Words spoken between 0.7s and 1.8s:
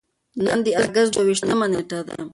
اګست دوه ویشتمه